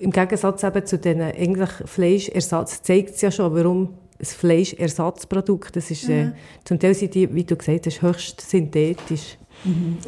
[0.00, 5.90] Im Gegensatz eben zu den eigentlich Fleischersatz zeigt es ja schon, warum ein Fleischersatzprodukt, das
[5.90, 6.32] ist, äh,
[6.64, 9.38] zum Teil sind die, wie du gesagt hast, höchst synthetisch.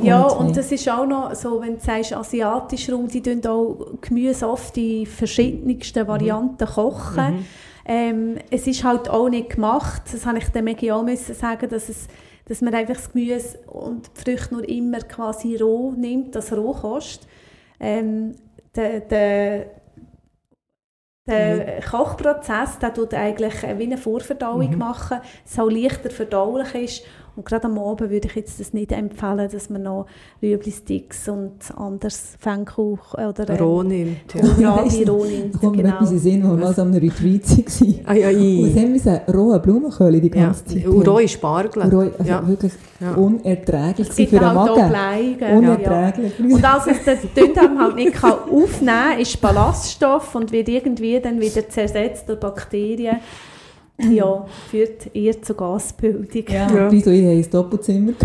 [0.02, 3.22] Ja, Und, und äh, das ist auch noch so, wenn du sagst, asiatisch Raum, die
[3.22, 7.44] tun auch Gemüse oft in verschiedensten Varianten kochen.
[7.84, 11.68] Ähm, es ist halt auch nicht gemacht, das habe ich dem Maggie auch müssen sagen,
[11.68, 12.06] dass, es,
[12.46, 17.26] dass man einfach das Gemüse und die Früchte nur immer quasi roh nimmt, das Rohkost.
[17.80, 18.34] Ähm,
[18.76, 19.66] der, der,
[21.30, 26.74] der Kochprozess, der tut eigentlich äh, wie eine Vorverdauung machen, dass es auch leichter verdaulich
[26.74, 27.04] ist.
[27.36, 30.06] Und gerade am Abend würde ich jetzt das nicht empfehlen, dass man noch
[30.42, 34.34] Rüebli-Sticks und anderes Fännkuch oder ähm, Roh nimmt.
[34.34, 34.40] Ja.
[34.40, 35.58] Kohlrabi roh nimmt.
[35.60, 35.94] kommt mir Genau.
[35.96, 38.00] etwas in den Sinn, wo wir mal so an einem Retreat waren.
[38.06, 38.80] Ah, ja, Und es i.
[38.80, 40.44] haben wir rohe Blumenkohle die Ja.
[40.46, 40.86] ganze Zeit.
[40.86, 41.82] Und rohe Spargel.
[41.84, 42.46] Und rohe, also ja.
[42.48, 43.14] wirklich Ja.
[43.14, 44.88] unerträglich Es gibt für den halt auch Magen.
[44.90, 45.36] Blei.
[45.38, 45.48] gell?
[45.50, 45.58] Ja.
[45.58, 46.38] Unerträglich.
[46.40, 51.18] Und als es der Dünndarm halt nicht kann aufnehmen kann, ist Ballaststoff und wird irgendwie
[51.20, 53.16] dann wieder zersetzt durch Bakterien.
[54.08, 56.26] Ja, führt eher zur Gasbildung.
[56.48, 56.90] Ja, Ja.
[56.90, 58.12] wieso, ich habe ein Doppelzimmer.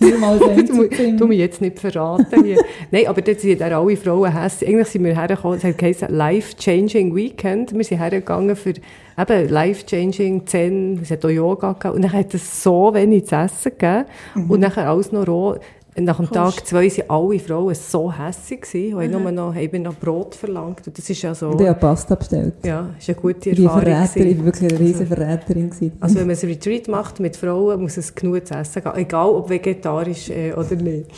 [0.00, 2.44] Du, du mich jetzt nicht verraten.
[2.44, 2.58] Hier.
[2.90, 4.68] Nein, aber dort sind dann alle Frauen hässlich.
[4.70, 7.72] Eigentlich sind wir hergekommen, es hat geheißen Life-Changing Weekend.
[7.72, 11.94] Wir sind hergegangen für eben Life-Changing, Zen, es hat auch Yoga gegeben.
[11.94, 14.06] Und dann hat es so wenig zu essen gegeben.
[14.48, 15.56] Und nachher alles noch roh.
[15.96, 19.94] Nach dem Tag zwei waren alle Frauen so hässlich gewesen, weil nur noch, haben noch
[19.94, 20.84] Brot verlangt.
[20.88, 22.54] Und das ist ja so, Und ich habe Pasta bestellt.
[22.64, 24.08] ja, ist eine gute Ich war Erfahrung.
[24.08, 25.70] Verräterin, ich war wirklich eine riesen Verräterin.
[25.70, 25.92] gewesen.
[26.00, 28.96] Also wenn man ein Retreat macht mit Frauen, muss es genug zu essen geben.
[28.96, 31.10] Egal, ob vegetarisch äh, oder nicht.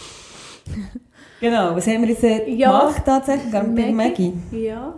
[1.41, 2.79] genau, was haben wir jetzt äh, Ja.
[2.81, 3.53] gemacht tatsächlich?
[3.53, 4.33] Bei Maggie.
[4.53, 4.95] Ja.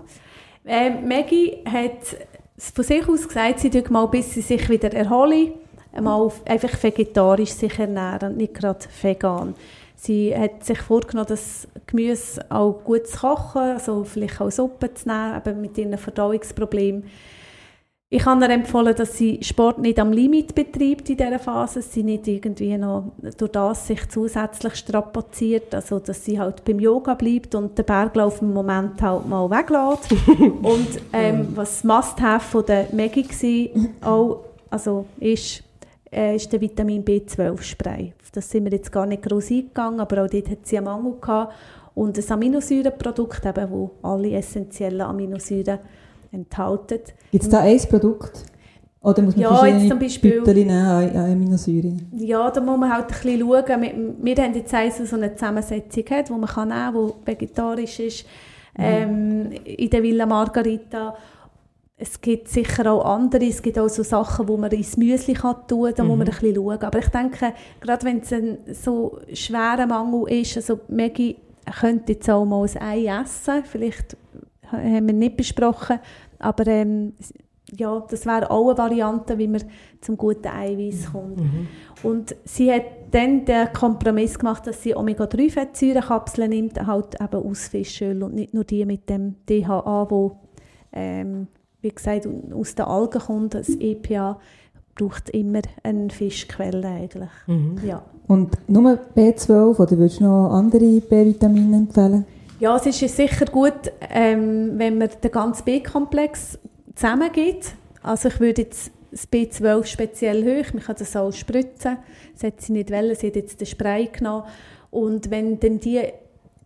[0.67, 2.17] Ähm, Maggie hat
[2.59, 5.53] von sich aus gesagt, sie tut mal, bis sie sich wieder erholen,
[6.01, 9.55] mal einfach vegetarisch sich ernähren und nicht gerade vegan.
[10.01, 15.09] Sie hat sich vorgenommen, das Gemüse auch gut zu kochen, also vielleicht auch Suppe zu
[15.09, 17.05] nehmen, eben mit ihren Verdauungsproblemen.
[18.11, 21.93] Ich habe ihr empfohlen, dass sie Sport nicht am Limit betreibt in dieser Phase, dass
[21.93, 27.13] sie nicht irgendwie noch durch das sich zusätzlich strapaziert, also dass sie halt beim Yoga
[27.13, 30.11] bleibt und den Berglauf im Moment halt mal weglässt.
[30.63, 33.71] und ähm, was Must-Have von der Maggie
[34.01, 35.65] war, auch, also ist,
[36.13, 38.13] äh, ist der Vitamin B12-Spray.
[38.23, 40.87] Auf Das sind wir jetzt gar nicht groß eingegangen, aber auch dort hat sie einen
[40.87, 41.55] Mangel gehabt.
[41.95, 45.79] Und ein Aminosäurenprodukt, eben, wo alle essentiellen Aminosäuren
[46.31, 47.01] enthalten.
[47.33, 48.45] Gibt es da ein Produkt?
[49.01, 52.09] Oder muss man Ja, jetzt zum Beispiel- Bütterchen nehmen an Aminosäuren?
[52.17, 53.83] Ja, da muss man halt ein bisschen schauen.
[53.83, 57.27] Wir, wir haben jetzt eins, so eine Zusammensetzung hat, die man kann nehmen kann, die
[57.27, 58.27] vegetarisch ist.
[58.77, 61.17] Ähm, in der Villa Margarita.
[62.01, 63.45] Es gibt sicher auch andere.
[63.45, 65.95] Es gibt auch so Sachen, die man ins Müsli kann tun kann.
[65.97, 66.83] Da muss man ein bisschen schauen.
[66.83, 71.37] Aber ich denke, gerade wenn es ein so schwerer Mangel ist, also Maggie
[71.81, 73.65] könnte jetzt auch mal ein Ei essen.
[73.65, 74.17] Vielleicht
[74.71, 75.99] haben wir nicht besprochen.
[76.39, 77.15] Aber ähm,
[77.77, 79.65] ja, das wäre auch eine Variante, wie man
[80.01, 81.41] zum guten Eiweiß kommt.
[82.03, 88.23] Und sie hat dann den Kompromiss gemacht, dass sie Omega-3-Fettsäurenkapseln nimmt, halt eben aus Fischöl
[88.23, 90.37] und nicht nur die mit dem DHA, wo
[90.93, 91.49] ähm,
[91.89, 93.55] wie gesagt aus den Algen kommt.
[93.55, 94.39] Das EPA
[94.95, 97.31] braucht immer eine Fischquelle eigentlich.
[97.85, 98.03] Ja.
[98.27, 102.27] Und nur B12 oder würdest du noch andere B-Vitamine empfehlen?
[102.61, 106.59] Ja, es ist ja sicher gut, ähm, wenn man den ganzen B-Komplex
[106.95, 107.75] zusammengibt.
[108.03, 111.97] Also ich würde jetzt das B12 speziell hoch, man kann das auch spritzen.
[112.35, 114.45] Das hat sie nicht wollen, sie hat jetzt den Spray genommen.
[114.91, 116.01] Und wenn dann die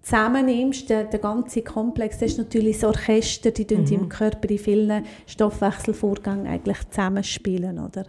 [0.03, 3.87] zusammennimmst, den, den ganzen Komplex, das ist natürlich das Orchester, die mhm.
[3.87, 8.05] im Körper in vielen Stoffwechselvorgängen eigentlich zusammenspielen, oder?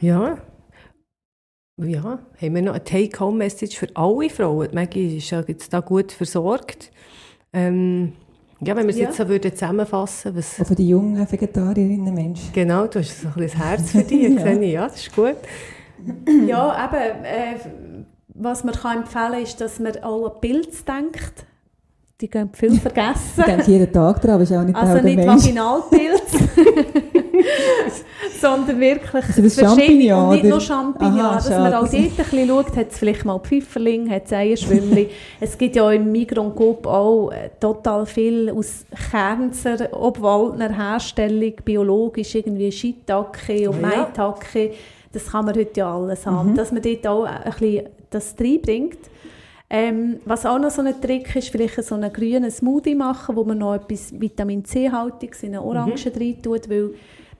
[0.00, 0.38] Ja.
[1.82, 4.68] Ja, haben wir noch eine Take-Home-Message für alle Frauen?
[4.70, 6.92] Die Maggie ist ja jetzt da gut versorgt.
[7.52, 8.12] Ähm,
[8.60, 9.06] ja, wenn wir es Ja.
[9.06, 12.52] jetzt so würden zusammenfassen was Auch für die jungen Vegetarierinnen Menschen.
[12.52, 14.52] Genau, du hast so ein bisschen das Herz für dich, Ja.
[14.52, 15.36] Ja, das ist gut.
[16.46, 17.54] Ja, eben, äh,
[18.34, 21.46] was man kann empfehlen kann, ist, dass man auch an Pilze denkt.
[22.20, 23.18] Die gehen viel vergessen.
[23.46, 25.42] Denke jeden Tag dran, aber ist auch nicht Also nicht Mensch.
[25.44, 26.22] Vaginalpilz,
[28.40, 31.78] sondern wirklich Also das verschiedene- Champignon, und nicht nur Champignon, Aha, dass man schade.
[31.78, 35.10] auch dort ein bisschen schaut, hat es vielleicht mal Pfifferling, hat es Eierschwümmli.
[35.40, 41.52] es gibt ja im Migros und Coop auch äh, total viel aus Kernzer, Obwaldner Herstellung,
[41.64, 43.88] biologisch, irgendwie Shiitake und Ja.
[43.88, 44.72] Maitake.
[45.12, 46.56] Das kann man heute ja alles haben.
[46.56, 48.98] Dass man dort auch ein bisschen das reinbringt.
[49.70, 53.44] Ähm, was auch noch so ein Trick ist, vielleicht so einen grünen Smoothie machen, wo
[53.44, 56.94] man noch etwas Vitamin C-haltiges in eine Orange rein tut, weil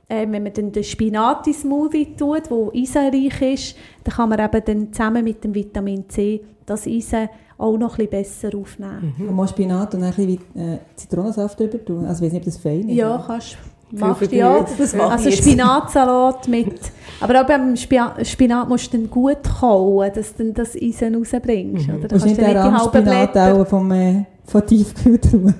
[0.08, 4.92] äh, wenn man dann den Spinati-Smoothie tut, der eisenreich ist, dann kann man eben dann
[4.92, 9.14] zusammen mit dem Vitamin C das Eisen auch noch ein bisschen besser aufnehmen.
[9.18, 12.04] Man muss Spinat und ein bisschen äh, Zitronensaft drüber tun.
[12.04, 12.96] Also ich weiß nicht, ob das fein ist.
[12.96, 13.58] Ja, kannst
[14.00, 14.64] Macht ja.
[15.08, 15.30] Also.
[15.30, 16.74] Spinatsalat mit.
[17.20, 21.88] Aber auch beim Spia- Spinat musst du dann gut kauen, dass du das Eisen rausbringst.
[21.88, 21.94] Mhm.
[21.96, 22.08] Oder?
[22.08, 25.54] Du hast nicht du den Rahmspinat auch vom, äh, von Tiefkühltruhe.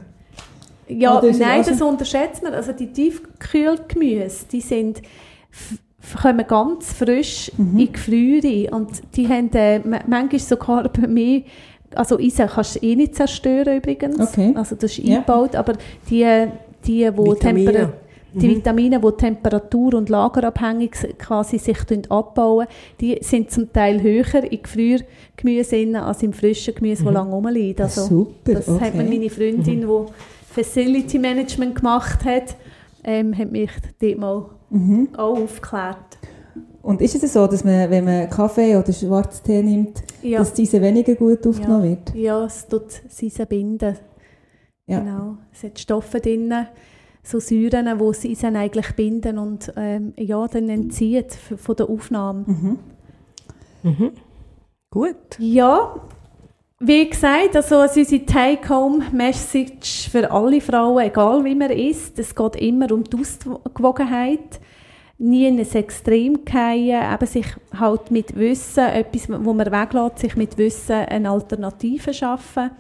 [0.88, 2.52] Ja, Oder nein, es das unterschätzt man.
[2.52, 5.00] Also die Tiefkühlgemüse, die sind
[6.20, 7.78] kommen ganz frisch Mhm.
[7.78, 11.42] in Gefriere und die haben äh, ma- manchmal sogar bei mir
[11.94, 14.18] also Eisen kannst du eh nicht zerstören übrigens.
[14.18, 14.52] Okay.
[14.56, 15.18] Also das ist Ja.
[15.18, 15.74] eingebaut, aber
[16.10, 16.26] die,
[16.84, 17.72] die wo Vitamine.
[17.72, 17.92] Temper
[18.34, 21.78] die Vitamine, die temperatur- und lagerabhängig quasi sich
[22.10, 22.66] abbauen,
[23.00, 27.80] die sind zum Teil höher in Gefriergemüse als im frischen Gemüse, das lange rumliegt.
[27.80, 29.08] Also, Super, das hat mir okay.
[29.18, 30.12] meine Freundin, die
[30.52, 32.56] Facility Management gemacht hat,
[33.04, 33.70] ähm, hat mich
[34.00, 35.08] dort mal Mhm.
[35.16, 36.18] auch aufgeklärt.
[36.82, 40.80] Und ist es so, dass man, wenn man Kaffee oder Schwarztee nimmt, Ja, dass diese
[40.82, 42.14] weniger gut aufgenommen wird?
[42.14, 43.96] ja es tut Eisen binden.
[44.86, 45.00] Ja.
[45.00, 45.36] Genau.
[45.52, 46.52] Es hat Stoffe drin,
[47.24, 51.88] so Säuren, die das Eisen eigentlich binden und ähm, ja, dann entziehen f- von der
[51.88, 52.44] Aufnahme.
[52.46, 52.78] Mhm.
[53.82, 54.10] Mhm.
[54.90, 55.16] Gut.
[55.38, 55.94] Ja,
[56.80, 62.92] wie gesagt, also unsere Take-Home-Message für alle Frauen, egal wie man ist, es geht immer
[62.92, 64.60] um die Ausgewogenheit.
[65.16, 67.46] Nie in ein Extrem fallen, eben sich
[67.78, 72.70] halt mit Wissen, etwas, wo man weglässt, sich mit Wissen eine Alternative schaffen.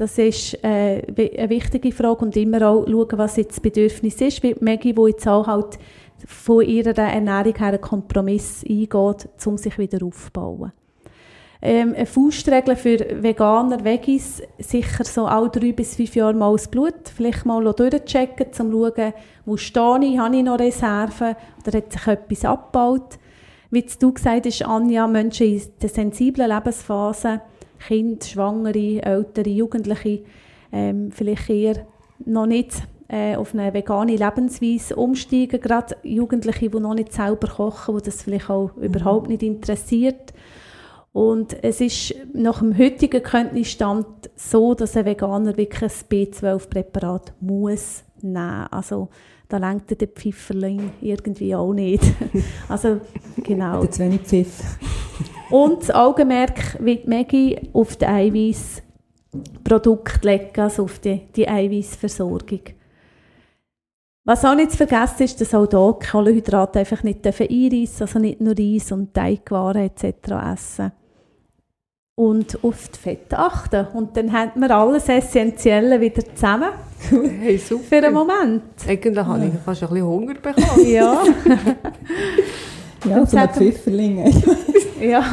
[0.00, 4.42] Das ist äh, eine wichtige Frage und immer auch schauen, was jetzt das Bedürfnis ist.
[4.42, 5.78] Wie Maggie, die jetzt auch halt
[6.24, 10.72] von ihrer Ernährung her einen Kompromiss eingeht, um sich wieder aufzubauen
[11.60, 16.68] ähm, eine Faustregel für Veganer, Veggies, sicher so alle drei bis fünf Jahre mal das
[16.68, 19.12] Blut, vielleicht mal durchchecken, um zu schauen,
[19.44, 21.36] wo stehe ich, habe ich noch Reserven
[21.66, 23.18] oder hat sich etwas abgebaut.
[23.70, 27.42] Wie du gesagt hast, Anja, Menschen in der sensiblen Lebensphase,
[27.86, 30.22] Kinder, Schwangere, Ältere, Jugendliche,
[30.72, 31.86] ähm, vielleicht eher
[32.24, 37.96] noch nicht äh, auf eine vegane Lebensweise umsteigen, gerade Jugendliche, die noch nicht selber kochen,
[37.98, 38.84] die das vielleicht auch mhm.
[38.84, 40.32] überhaupt nicht interessiert.
[41.12, 44.06] Und es ist nach dem heutigen Kenntnisstand
[44.36, 48.66] so, dass ein Veganer wirklich ein B12-Präparat muss nehmen.
[48.70, 49.08] Also
[49.48, 52.04] da lenkt der Pfifferling irgendwie auch nicht.
[52.68, 53.00] also
[53.42, 53.80] genau.
[53.80, 54.78] Der zu wenig Pfiff.
[55.50, 62.60] Und das Augenmerk wird Maggie auf die Eiweißprodukte legen, also auf die, die Eiweißversorgung.
[64.24, 68.40] Was auch nicht zu vergessen ist, dass auch hier Kohlenhydrate einfach nicht einreissen also nicht
[68.40, 70.30] nur Reis und Teigwaren etc.
[70.52, 70.92] essen
[72.20, 73.86] und auf die Fette achten.
[73.94, 76.70] Und dann haben wir alles Essentielle wieder zusammen.
[77.40, 77.84] Hey, super.
[77.88, 78.62] Für einen Moment.
[78.86, 80.86] Eigentlich habe ich fast ein bisschen Hunger bekommen.
[80.86, 81.22] ja.
[83.08, 84.24] Ja, so ein Pfifferling.
[85.00, 85.24] ja.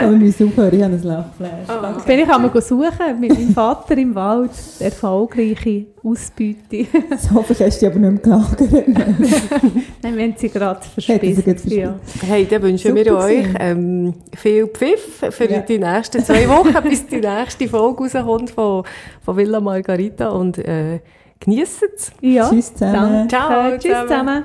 [0.00, 1.68] Aber mein Aufhören, ich habe ein Lachfleisch.
[1.68, 2.06] Oh.
[2.06, 4.50] Bin ich einmal suchen mit meinem Vater im Wald.
[4.78, 6.86] Erfolgreiche Ausbeute.
[7.10, 8.88] das hoffe ich, hast du aber nicht mehr gelagert.
[10.02, 11.66] Nein, wir haben sie gerade verspitzt.
[11.66, 11.94] Ja.
[12.26, 15.60] Hey, dann wünschen Super wir euch ähm, viel Pfiff für ja.
[15.60, 18.84] die nächsten zwei Wochen, bis die nächste Folge rauskommt von,
[19.24, 21.00] von Villa Margarita und äh,
[21.40, 22.12] genießt es.
[22.20, 22.48] Ja.
[22.48, 23.28] Tschüss zusammen.
[23.28, 23.76] Ciao.
[23.78, 24.44] Tschüss zusammen.